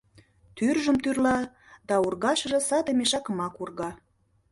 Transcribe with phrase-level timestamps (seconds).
[0.55, 1.37] Тӱржым тӱрла
[1.87, 3.91] да ургашыже саде мешакымак урга.